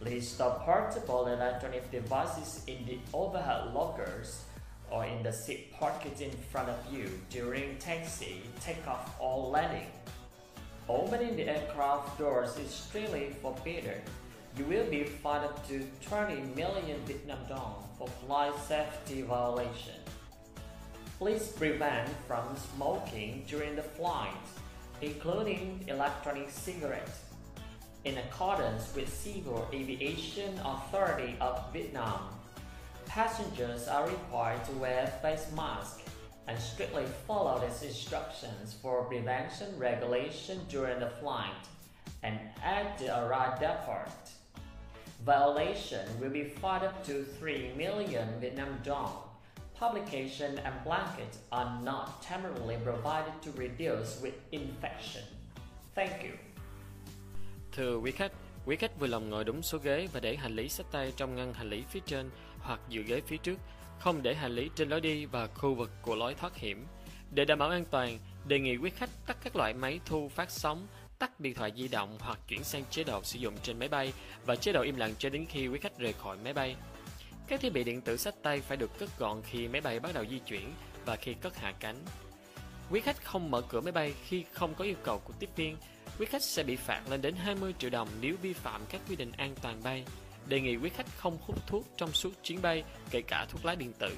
Please 0.00 0.28
stop 0.28 0.64
portable 0.64 1.26
electronic 1.26 1.90
devices 1.90 2.62
in 2.66 2.84
the 2.86 2.98
overhead 3.12 3.72
lockers 3.74 4.44
or 4.90 5.04
in 5.04 5.22
the 5.22 5.32
seat 5.32 5.72
pockets 5.72 6.20
in 6.20 6.30
front 6.30 6.68
of 6.68 6.78
you 6.92 7.10
during 7.30 7.76
taxi, 7.78 8.42
takeoff, 8.60 9.16
or 9.20 9.48
landing. 9.48 9.90
Opening 10.88 11.34
the 11.36 11.48
aircraft 11.48 12.18
doors 12.18 12.56
is 12.58 12.70
strictly 12.70 13.34
forbidden 13.42 14.00
you 14.56 14.64
will 14.64 14.86
be 14.86 15.04
fined 15.04 15.44
up 15.44 15.68
to 15.68 15.86
20 16.06 16.40
million 16.56 16.98
Vietnam 17.04 17.38
dong 17.46 17.84
for 17.98 18.08
flight 18.08 18.54
safety 18.66 19.20
violation. 19.20 20.00
Please 21.18 21.48
prevent 21.48 22.08
from 22.26 22.56
smoking 22.74 23.44
during 23.46 23.76
the 23.76 23.82
flight, 23.82 24.32
including 25.02 25.84
electronic 25.88 26.48
cigarettes. 26.48 27.20
In 28.06 28.18
accordance 28.18 28.94
with 28.94 29.12
Civil 29.12 29.68
Aviation 29.72 30.56
Authority 30.64 31.36
of 31.40 31.72
Vietnam, 31.72 32.28
passengers 33.04 33.88
are 33.88 34.06
required 34.06 34.64
to 34.66 34.72
wear 34.74 35.08
face 35.20 35.50
masks 35.56 36.04
and 36.46 36.56
strictly 36.56 37.02
follow 37.26 37.58
these 37.58 37.82
instructions 37.82 38.76
for 38.80 39.02
prevention 39.06 39.76
regulation 39.76 40.60
during 40.68 41.00
the 41.00 41.10
flight 41.18 41.50
and 42.22 42.38
at 42.62 42.96
the 42.98 43.08
arrival 43.08 43.58
depot. 43.58 44.04
Violation 45.24 46.06
will 46.20 46.30
be 46.30 46.44
fined 46.44 46.84
up 46.84 47.04
to 47.06 47.24
3 47.24 47.72
million 47.76 48.28
Vietnam 48.40 48.78
dong. 48.84 49.18
Publication 49.74 50.60
and 50.64 50.84
blanket 50.84 51.38
are 51.50 51.82
not 51.82 52.22
temporarily 52.22 52.76
provided 52.84 53.34
to 53.42 53.50
reduce 53.60 54.20
with 54.20 54.34
infection. 54.52 55.22
Thank 55.96 56.22
you. 56.22 56.45
Thưa 57.76 57.96
quý 57.96 58.10
khách, 58.10 58.32
quý 58.66 58.76
khách 58.76 58.98
vui 58.98 59.08
lòng 59.08 59.30
ngồi 59.30 59.44
đúng 59.44 59.62
số 59.62 59.78
ghế 59.78 60.08
và 60.12 60.20
để 60.20 60.36
hành 60.36 60.56
lý 60.56 60.68
sách 60.68 60.86
tay 60.92 61.12
trong 61.16 61.34
ngăn 61.34 61.54
hành 61.54 61.70
lý 61.70 61.82
phía 61.90 62.00
trên 62.06 62.30
hoặc 62.58 62.80
giữa 62.88 63.02
ghế 63.02 63.20
phía 63.26 63.36
trước, 63.36 63.58
không 63.98 64.22
để 64.22 64.34
hành 64.34 64.52
lý 64.52 64.70
trên 64.74 64.88
lối 64.88 65.00
đi 65.00 65.26
và 65.26 65.46
khu 65.46 65.74
vực 65.74 65.90
của 66.02 66.14
lối 66.14 66.34
thoát 66.34 66.56
hiểm. 66.56 66.86
Để 67.30 67.44
đảm 67.44 67.58
bảo 67.58 67.68
an 67.68 67.84
toàn, 67.90 68.18
đề 68.48 68.58
nghị 68.58 68.76
quý 68.76 68.90
khách 68.90 69.10
tắt 69.26 69.36
các 69.44 69.56
loại 69.56 69.74
máy 69.74 70.00
thu 70.06 70.28
phát 70.28 70.50
sóng 70.50 70.86
tắt 71.18 71.40
điện 71.40 71.54
thoại 71.54 71.72
di 71.76 71.88
động 71.88 72.18
hoặc 72.20 72.38
chuyển 72.48 72.64
sang 72.64 72.84
chế 72.90 73.04
độ 73.04 73.22
sử 73.22 73.38
dụng 73.38 73.54
trên 73.62 73.78
máy 73.78 73.88
bay 73.88 74.12
và 74.46 74.56
chế 74.56 74.72
độ 74.72 74.82
im 74.82 74.96
lặng 74.96 75.14
cho 75.18 75.28
đến 75.28 75.46
khi 75.48 75.68
quý 75.68 75.78
khách 75.78 75.98
rời 75.98 76.12
khỏi 76.12 76.36
máy 76.44 76.52
bay. 76.52 76.76
Các 77.48 77.60
thiết 77.60 77.72
bị 77.72 77.84
điện 77.84 78.00
tử 78.00 78.16
sách 78.16 78.34
tay 78.42 78.60
phải 78.60 78.76
được 78.76 78.98
cất 78.98 79.18
gọn 79.18 79.42
khi 79.42 79.68
máy 79.68 79.80
bay 79.80 80.00
bắt 80.00 80.14
đầu 80.14 80.24
di 80.30 80.38
chuyển 80.38 80.72
và 81.04 81.16
khi 81.16 81.34
cất 81.34 81.56
hạ 81.56 81.72
cánh. 81.80 81.96
Quý 82.90 83.00
khách 83.00 83.24
không 83.24 83.50
mở 83.50 83.62
cửa 83.68 83.80
máy 83.80 83.92
bay 83.92 84.14
khi 84.24 84.44
không 84.52 84.74
có 84.74 84.84
yêu 84.84 84.96
cầu 85.02 85.18
của 85.18 85.32
tiếp 85.38 85.50
viên. 85.56 85.76
Quý 86.18 86.26
khách 86.26 86.42
sẽ 86.42 86.62
bị 86.62 86.76
phạt 86.76 87.02
lên 87.10 87.22
đến 87.22 87.34
20 87.36 87.74
triệu 87.78 87.90
đồng 87.90 88.08
nếu 88.20 88.36
vi 88.42 88.52
phạm 88.52 88.80
các 88.90 89.00
quy 89.08 89.16
định 89.16 89.32
an 89.32 89.54
toàn 89.62 89.82
bay. 89.82 90.04
Đề 90.48 90.60
nghị 90.60 90.76
quý 90.76 90.88
khách 90.88 91.06
không 91.16 91.38
hút 91.40 91.66
thuốc 91.66 91.84
trong 91.96 92.12
suốt 92.12 92.30
chuyến 92.42 92.62
bay, 92.62 92.84
kể 93.10 93.22
cả 93.22 93.46
thuốc 93.48 93.64
lá 93.64 93.74
điện 93.74 93.92
tử. 93.98 94.16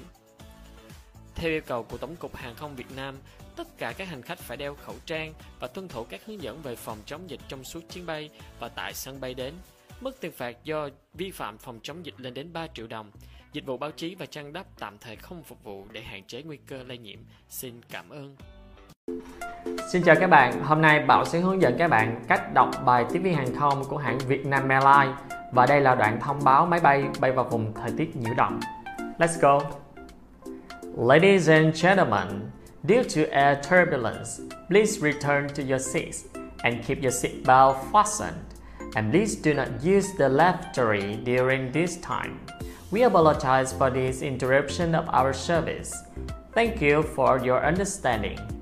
Theo 1.35 1.51
yêu 1.51 1.61
cầu 1.65 1.83
của 1.83 1.97
Tổng 1.97 2.15
cục 2.15 2.35
Hàng 2.35 2.55
không 2.55 2.75
Việt 2.75 2.95
Nam, 2.95 3.15
tất 3.55 3.77
cả 3.77 3.93
các 3.97 4.07
hành 4.07 4.21
khách 4.21 4.39
phải 4.39 4.57
đeo 4.57 4.75
khẩu 4.75 4.95
trang 5.05 5.33
và 5.59 5.67
tuân 5.67 5.87
thủ 5.87 6.03
các 6.03 6.25
hướng 6.25 6.41
dẫn 6.41 6.61
về 6.61 6.75
phòng 6.75 6.97
chống 7.05 7.29
dịch 7.29 7.41
trong 7.47 7.63
suốt 7.63 7.83
chuyến 7.93 8.05
bay 8.05 8.29
và 8.59 8.69
tại 8.69 8.93
sân 8.93 9.21
bay 9.21 9.33
đến. 9.33 9.53
Mức 10.01 10.17
tiền 10.21 10.31
phạt 10.31 10.63
do 10.63 10.89
vi 11.13 11.31
phạm 11.31 11.57
phòng 11.57 11.79
chống 11.83 12.05
dịch 12.05 12.15
lên 12.17 12.33
đến 12.33 12.53
3 12.53 12.67
triệu 12.67 12.87
đồng. 12.87 13.11
Dịch 13.53 13.65
vụ 13.65 13.77
báo 13.77 13.91
chí 13.91 14.15
và 14.15 14.25
trang 14.25 14.53
đáp 14.53 14.65
tạm 14.79 14.97
thời 14.97 15.15
không 15.15 15.43
phục 15.43 15.63
vụ 15.63 15.85
để 15.91 16.01
hạn 16.01 16.23
chế 16.23 16.43
nguy 16.43 16.57
cơ 16.67 16.83
lây 16.83 16.97
nhiễm. 16.97 17.19
Xin 17.49 17.81
cảm 17.89 18.09
ơn. 18.09 18.35
Xin 19.87 20.03
chào 20.03 20.15
các 20.19 20.27
bạn, 20.27 20.63
hôm 20.63 20.81
nay 20.81 20.99
Bảo 20.99 21.25
sẽ 21.25 21.39
hướng 21.39 21.61
dẫn 21.61 21.75
các 21.77 21.87
bạn 21.87 22.23
cách 22.27 22.53
đọc 22.53 22.69
bài 22.85 23.05
tiếp 23.13 23.19
viên 23.19 23.33
hàng 23.33 23.55
không 23.59 23.83
của 23.89 23.97
hãng 23.97 24.17
Vietnam 24.17 24.69
Airlines 24.69 25.15
và 25.51 25.65
đây 25.65 25.81
là 25.81 25.95
đoạn 25.95 26.19
thông 26.21 26.43
báo 26.43 26.65
máy 26.65 26.79
bay 26.79 27.03
bay 27.19 27.31
vào 27.31 27.45
vùng 27.45 27.73
thời 27.73 27.91
tiết 27.97 28.15
nhiễu 28.15 28.33
động. 28.37 28.59
Let's 29.17 29.41
go! 29.41 29.61
Ladies 30.97 31.49
and 31.49 31.83
gentlemen, 31.83 32.49
Due 32.87 33.03
to 33.03 33.29
air 33.33 33.59
turbulence, 33.61 34.39
please 34.69 35.01
return 35.01 35.49
to 35.49 35.61
your 35.61 35.79
seats 35.79 36.27
and 36.63 36.81
keep 36.81 37.01
your 37.01 37.11
seatbelt 37.11 37.75
fastened. 37.91 38.37
And 38.95 39.11
please 39.11 39.35
do 39.35 39.53
not 39.53 39.83
use 39.83 40.13
the 40.17 40.29
lavatory 40.29 41.17
during 41.25 41.73
this 41.73 41.97
time. 41.97 42.39
We 42.89 43.03
apologize 43.03 43.73
for 43.73 43.89
this 43.89 44.21
interruption 44.21 44.95
of 44.95 45.09
our 45.09 45.33
service. 45.33 45.93
Thank 46.53 46.81
you 46.81 47.03
for 47.03 47.37
your 47.43 47.63
understanding. 47.63 48.58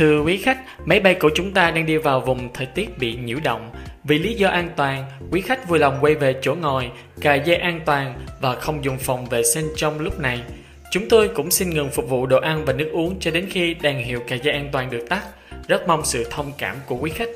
Thưa 0.00 0.22
quý 0.22 0.36
khách, 0.36 0.58
máy 0.84 1.00
bay 1.00 1.14
của 1.14 1.30
chúng 1.34 1.54
ta 1.54 1.70
đang 1.70 1.86
đi 1.86 1.96
vào 1.96 2.20
vùng 2.20 2.52
thời 2.54 2.66
tiết 2.66 2.98
bị 2.98 3.16
nhiễu 3.16 3.38
động. 3.44 3.70
Vì 4.04 4.18
lý 4.18 4.34
do 4.34 4.48
an 4.48 4.70
toàn, 4.76 5.04
quý 5.30 5.40
khách 5.40 5.68
vui 5.68 5.78
lòng 5.78 5.98
quay 6.00 6.14
về 6.14 6.34
chỗ 6.42 6.54
ngồi, 6.54 6.90
cài 7.20 7.42
dây 7.44 7.56
an 7.56 7.80
toàn 7.86 8.26
và 8.40 8.54
không 8.54 8.84
dùng 8.84 8.98
phòng 8.98 9.26
vệ 9.26 9.42
sinh 9.54 9.68
trong 9.76 10.00
lúc 10.00 10.20
này. 10.20 10.42
Chúng 10.90 11.08
tôi 11.08 11.28
cũng 11.28 11.50
xin 11.50 11.70
ngừng 11.70 11.90
phục 11.90 12.08
vụ 12.08 12.26
đồ 12.26 12.40
ăn 12.40 12.64
và 12.64 12.72
nước 12.72 12.88
uống 12.92 13.20
cho 13.20 13.30
đến 13.30 13.48
khi 13.50 13.74
đèn 13.74 14.04
hiệu 14.04 14.20
cài 14.28 14.40
dây 14.42 14.54
an 14.54 14.68
toàn 14.72 14.90
được 14.90 15.06
tắt. 15.08 15.22
Rất 15.68 15.88
mong 15.88 16.04
sự 16.04 16.26
thông 16.30 16.52
cảm 16.58 16.76
của 16.86 16.96
quý 17.00 17.10
khách. 17.10 17.30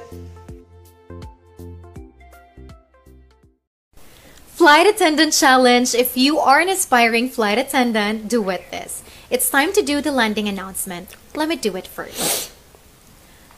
Flight 4.58 4.84
Attendant 4.84 5.32
Challenge. 5.32 5.84
If 5.84 6.30
you 6.30 6.38
are 6.38 6.58
an 6.58 6.68
aspiring 6.68 7.28
flight 7.28 7.56
attendant, 7.56 8.30
do 8.30 8.38
with 8.38 8.60
this. 8.70 9.02
It's 9.30 9.50
time 9.50 9.72
to 9.72 9.82
do 9.86 10.00
the 10.00 10.10
landing 10.10 10.58
announcement. 10.58 11.04
Let 11.34 11.48
me 11.48 11.56
do 11.62 11.70
it 11.74 11.84
first. 11.96 12.53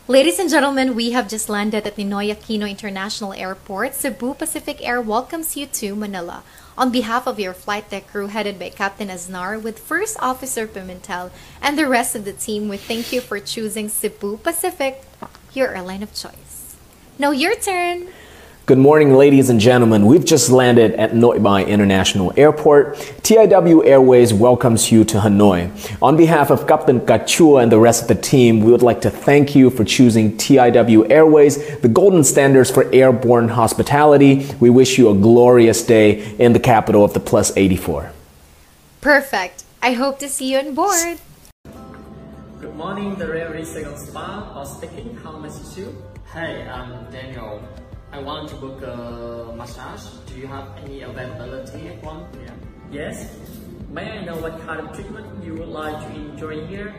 Ladies 0.08 0.38
and 0.38 0.48
gentlemen, 0.48 0.94
we 0.94 1.10
have 1.10 1.26
just 1.26 1.48
landed 1.48 1.84
at 1.84 1.96
Ninoy 1.96 2.32
Aquino 2.32 2.70
International 2.70 3.32
Airport. 3.32 3.92
Cebu 3.92 4.34
Pacific 4.34 4.78
Air 4.80 5.00
welcomes 5.00 5.56
you 5.56 5.66
to 5.66 5.96
Manila. 5.96 6.44
On 6.78 6.92
behalf 6.92 7.26
of 7.26 7.40
your 7.40 7.52
flight 7.52 7.90
deck 7.90 8.06
crew 8.06 8.28
headed 8.28 8.56
by 8.56 8.68
Captain 8.68 9.08
Aznar 9.08 9.60
with 9.60 9.80
First 9.80 10.16
Officer 10.20 10.68
Pimentel 10.68 11.32
and 11.60 11.76
the 11.76 11.88
rest 11.88 12.14
of 12.14 12.24
the 12.24 12.32
team, 12.32 12.68
we 12.68 12.76
thank 12.76 13.12
you 13.12 13.20
for 13.20 13.40
choosing 13.40 13.88
Cebu 13.88 14.36
Pacific, 14.36 15.02
your 15.52 15.74
airline 15.74 16.04
of 16.04 16.14
choice. 16.14 16.76
Now 17.18 17.32
your 17.32 17.56
turn! 17.56 18.06
Good 18.66 18.78
morning, 18.78 19.14
ladies 19.14 19.48
and 19.48 19.60
gentlemen. 19.60 20.06
We've 20.06 20.24
just 20.24 20.50
landed 20.50 20.90
at 20.94 21.14
Nội 21.14 21.38
Bài 21.38 21.64
International 21.68 22.32
Airport. 22.36 22.96
TIW 23.22 23.86
Airways 23.86 24.34
welcomes 24.34 24.90
you 24.90 25.04
to 25.04 25.18
Hanoi. 25.20 25.70
On 26.02 26.16
behalf 26.16 26.50
of 26.50 26.66
Captain 26.66 26.98
Kachua 26.98 27.62
and 27.62 27.70
the 27.70 27.78
rest 27.78 28.02
of 28.02 28.08
the 28.08 28.20
team, 28.20 28.58
we 28.64 28.72
would 28.72 28.82
like 28.82 29.00
to 29.02 29.08
thank 29.08 29.54
you 29.54 29.70
for 29.70 29.84
choosing 29.84 30.36
TIW 30.36 31.08
Airways, 31.08 31.78
the 31.78 31.86
golden 31.86 32.24
standards 32.24 32.68
for 32.68 32.92
airborne 32.92 33.50
hospitality. 33.50 34.48
We 34.58 34.68
wish 34.68 34.98
you 34.98 35.10
a 35.10 35.14
glorious 35.14 35.86
day 35.86 36.34
in 36.36 36.52
the 36.52 36.58
capital 36.58 37.04
of 37.04 37.14
the 37.14 37.20
plus 37.20 37.56
84. 37.56 38.10
Perfect. 39.00 39.62
I 39.80 39.92
hope 39.92 40.18
to 40.18 40.28
see 40.28 40.50
you 40.50 40.58
on 40.58 40.74
board. 40.74 41.20
Good 42.60 42.74
morning, 42.74 43.14
the 43.14 43.28
Reverie 43.28 43.64
Second 43.64 43.96
Spa. 43.96 44.52
Or 44.56 44.66
speaking, 44.66 45.16
how 45.22 45.38
may 45.38 45.46
I 45.46 45.52
assist 45.52 45.78
you? 45.78 45.94
Hey, 46.34 46.66
I'm 46.66 47.08
Daniel. 47.12 47.62
I 48.12 48.20
want 48.20 48.48
to 48.50 48.56
book 48.56 48.82
a 48.82 49.52
massage. 49.56 50.06
Do 50.26 50.38
you 50.38 50.46
have 50.46 50.68
any 50.84 51.02
availability 51.02 51.88
at 51.88 52.02
1 52.02 52.26
p.m.? 52.32 52.60
Yes, 52.90 53.34
May 53.96 54.18
I 54.18 54.24
know 54.24 54.36
what 54.36 54.60
kind 54.66 54.80
of 54.80 54.92
treatment 54.94 55.42
you 55.42 55.54
would 55.54 55.68
like 55.68 55.96
to 56.06 56.14
enjoy 56.14 56.66
here? 56.66 56.94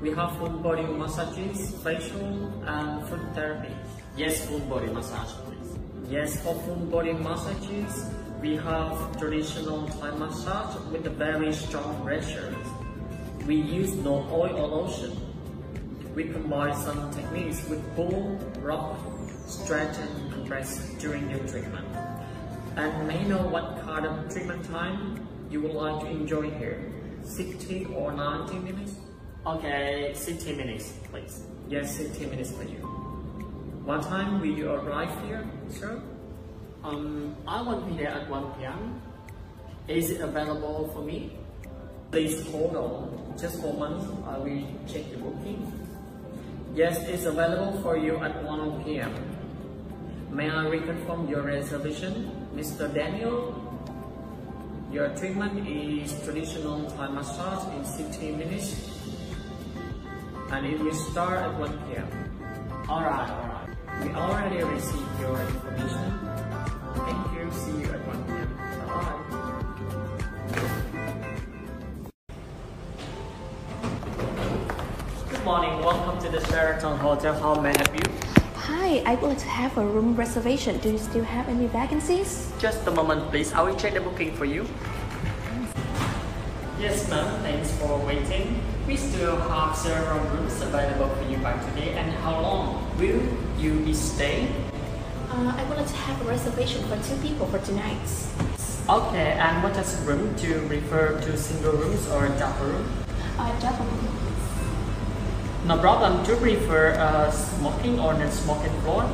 We 0.00 0.10
have 0.14 0.36
full 0.38 0.48
body 0.48 0.82
massages, 0.82 1.76
facial, 1.84 2.50
and 2.66 3.06
foot 3.06 3.20
therapy. 3.34 3.72
Yes, 4.16 4.46
full 4.46 4.58
body 4.60 4.88
massage, 4.88 5.30
please. 5.44 5.78
Yes, 6.08 6.42
for 6.42 6.54
full 6.62 6.82
body 6.90 7.12
massages, 7.12 8.10
we 8.40 8.56
have 8.56 9.16
traditional 9.16 9.86
Thai 9.86 10.10
massage 10.12 10.74
with 10.90 11.06
a 11.06 11.10
very 11.10 11.52
strong 11.52 12.02
pressure. 12.02 12.52
We 13.46 13.54
use 13.54 13.94
no 13.94 14.26
oil 14.32 14.56
or 14.58 14.66
lotion. 14.66 15.14
We 16.16 16.24
combine 16.24 16.74
some 16.74 17.12
techniques 17.12 17.68
with 17.68 17.80
pull, 17.94 18.40
rock, 18.60 18.98
stretch, 19.46 19.96
and 19.98 20.29
compress 20.50 20.90
during 20.98 21.30
your 21.30 21.38
treatment. 21.46 21.86
And 22.76 23.06
may 23.06 23.22
know 23.24 23.42
what 23.46 23.82
kind 23.82 24.04
of 24.04 24.32
treatment 24.32 24.64
time 24.64 25.26
you 25.48 25.60
would 25.62 25.74
like 25.74 26.00
to 26.00 26.06
enjoy 26.10 26.50
here? 26.50 26.90
60 27.22 27.86
or 27.94 28.10
90 28.10 28.58
minutes? 28.58 28.94
Okay, 29.46 30.12
60 30.12 30.56
minutes, 30.56 30.94
please. 31.10 31.44
Yes, 31.68 31.96
60 31.96 32.26
minutes 32.26 32.50
for 32.50 32.64
you. 32.64 32.82
What 33.84 34.02
time 34.02 34.40
will 34.40 34.50
you 34.50 34.70
arrive 34.72 35.10
here, 35.24 35.46
sir? 35.68 36.02
Um, 36.82 37.36
I 37.46 37.62
will 37.62 37.82
be 37.82 37.96
there 37.96 38.10
at 38.10 38.28
1 38.28 38.52
p.m. 38.58 39.00
Is 39.86 40.10
it 40.10 40.20
available 40.20 40.90
for 40.92 41.02
me? 41.02 41.36
Please 42.10 42.44
hold 42.50 42.74
on. 42.74 43.38
Just 43.38 43.60
for 43.60 43.70
a 43.70 43.78
moment, 43.78 44.26
I 44.26 44.38
will 44.38 44.66
check 44.90 45.10
the 45.12 45.18
booking. 45.18 45.62
Yes, 46.74 46.98
it's 47.06 47.24
available 47.24 47.80
for 47.82 47.96
you 47.96 48.16
at 48.18 48.42
1 48.42 48.84
p.m. 48.84 49.39
May 50.30 50.48
I 50.48 50.64
reconfirm 50.64 51.28
your 51.28 51.42
reservation, 51.42 52.30
Mr. 52.54 52.92
Daniel? 52.94 53.52
Your 54.92 55.08
treatment 55.16 55.66
is 55.66 56.14
traditional 56.22 56.88
Thai 56.92 57.08
massage 57.08 57.66
in 57.74 57.84
60 57.84 58.32
minutes 58.36 58.90
and 60.52 60.66
it 60.66 60.78
will 60.78 60.94
start 60.94 61.40
at 61.40 61.58
1 61.58 61.78
p.m. 61.88 62.06
Alright, 62.88 63.30
alright. 63.30 63.68
We 64.02 64.10
already 64.14 64.62
received 64.62 65.20
your 65.20 65.40
information. 65.40 66.18
Thank 66.94 67.26
you. 67.34 67.50
See 67.50 67.78
you 67.82 67.90
at 67.90 68.06
1 68.06 68.24
p.m. 68.30 68.54
Bye. 68.86 69.18
Good 75.28 75.44
morning, 75.44 75.78
welcome 75.84 76.22
to 76.22 76.28
the 76.30 76.40
Sheraton 76.46 76.98
Hotel. 76.98 77.34
How 77.34 77.60
may 77.60 77.70
I 77.70 77.76
help 77.78 77.94
you? 77.96 78.19
Hi, 78.90 79.02
I 79.06 79.14
would 79.14 79.28
like 79.28 79.38
to 79.38 79.46
have 79.46 79.78
a 79.78 79.86
room 79.86 80.16
reservation. 80.16 80.78
Do 80.78 80.90
you 80.90 80.98
still 80.98 81.22
have 81.22 81.48
any 81.48 81.68
vacancies? 81.68 82.50
Just 82.58 82.84
a 82.88 82.90
moment, 82.90 83.30
please. 83.30 83.52
I 83.52 83.62
will 83.62 83.76
check 83.76 83.94
the 83.94 84.00
booking 84.00 84.34
for 84.34 84.44
you. 84.44 84.66
Yes, 86.80 87.08
ma'am. 87.08 87.40
Thanks 87.42 87.70
for 87.78 87.98
waiting. 88.04 88.60
We 88.88 88.96
still 88.96 89.36
have 89.36 89.76
several 89.76 90.18
rooms 90.34 90.60
available 90.60 91.08
for 91.08 91.22
you 91.30 91.36
by 91.36 91.56
today. 91.70 91.94
And 91.94 92.10
how 92.26 92.40
long 92.40 92.90
will 92.98 93.22
you 93.62 93.78
be 93.86 93.94
staying? 93.94 94.50
Uh, 95.30 95.54
I 95.56 95.62
would 95.68 95.78
like 95.78 95.86
to 95.86 95.94
have 95.94 96.20
a 96.22 96.24
reservation 96.24 96.82
for 96.88 96.98
two 97.06 97.14
people 97.22 97.46
for 97.46 97.60
tonight. 97.60 98.10
Okay, 98.88 99.38
and 99.38 99.62
what 99.62 99.76
is 99.76 100.02
room? 100.02 100.34
Do 100.34 100.48
you 100.48 100.66
refer 100.66 101.14
to 101.20 101.36
single 101.38 101.74
rooms 101.74 102.08
or 102.08 102.26
double 102.42 102.66
room? 102.66 102.90
Uh, 103.38 103.54
double 103.60 103.84
room. 103.84 104.19
No 105.66 105.76
problem. 105.78 106.24
Do 106.24 106.32
you 106.32 106.38
prefer 106.38 106.94
uh, 106.96 107.30
smoking 107.30 108.00
or 108.00 108.14
non-smoking 108.14 108.72
floor? 108.80 109.04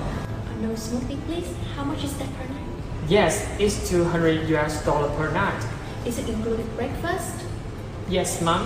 No 0.61 0.75
smoking, 0.77 1.21
please. 1.23 1.49
How 1.75 1.83
much 1.85 2.05
is 2.05 2.17
that 2.19 2.29
per 2.39 2.45
night? 2.45 2.63
Yes, 3.09 3.47
it's 3.59 3.89
200 3.89 4.49
US 4.51 4.85
dollar 4.85 5.09
per 5.17 5.33
night. 5.33 5.65
Is 6.05 6.19
it 6.19 6.29
included 6.29 6.67
breakfast? 6.77 7.45
Yes, 8.09 8.41
ma'am. 8.41 8.63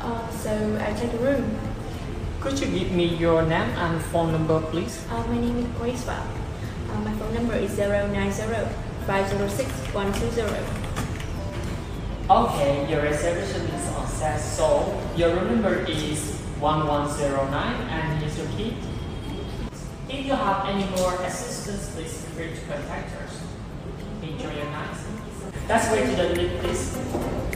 Uh, 0.00 0.28
so 0.30 0.50
I'll 0.82 0.96
take 0.96 1.12
the 1.12 1.18
room. 1.18 1.56
Could 2.40 2.58
you 2.58 2.66
give 2.66 2.90
me 2.92 3.04
your 3.04 3.42
name 3.42 3.70
and 3.78 4.02
phone 4.10 4.32
number, 4.32 4.60
please? 4.60 5.06
Uh, 5.08 5.24
my 5.28 5.38
name 5.38 5.58
is 5.58 5.66
Grace 5.78 6.04
Wow. 6.06 6.26
Uh, 6.90 6.98
my 7.00 7.12
phone 7.12 7.34
number 7.34 7.54
is 7.54 7.78
090 7.78 8.10
506 9.06 9.70
120. 9.94 10.90
Okay, 12.30 12.90
your 12.90 13.02
reservation 13.02 13.69
set, 14.20 14.38
so 14.38 15.00
your 15.16 15.34
room 15.34 15.48
number 15.48 15.76
is 15.88 16.36
1109 16.60 17.88
and 17.88 18.20
here's 18.20 18.36
your 18.36 18.46
key. 18.48 18.76
If 20.10 20.26
you 20.26 20.34
have 20.34 20.68
any 20.68 20.84
more 20.96 21.14
assistance, 21.24 21.88
please 21.94 22.12
feel 22.20 22.30
free 22.36 22.54
to 22.54 22.60
contact 22.68 23.16
us. 23.22 23.40
Enjoy 24.20 24.52
your 24.52 24.70
night. 24.76 24.96
Let's 25.66 25.90
wait 25.90 26.04
to 26.10 26.16
the 26.16 26.28
lift, 26.36 26.62
please. 26.62 27.49